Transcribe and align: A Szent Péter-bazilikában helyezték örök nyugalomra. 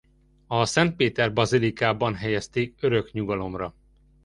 A 0.47 0.65
Szent 0.65 0.95
Péter-bazilikában 0.95 2.15
helyezték 2.15 2.75
örök 2.79 3.11
nyugalomra. 3.11 3.75